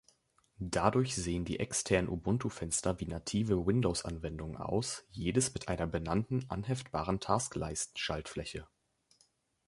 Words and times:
Dadurch 0.65 1.13
sehen 1.13 1.45
die 1.45 1.59
externen 1.59 2.09
Ubuntu-Fenster 2.09 2.99
wie 2.99 3.05
native 3.05 3.67
Windows-Anwendungen 3.67 4.57
aus, 4.57 5.05
jedes 5.11 5.53
mit 5.53 5.67
einer 5.67 5.85
benannten, 5.85 6.43
anheftbaren 6.49 7.19
Taskleisten-Schaltfläche. 7.19 8.65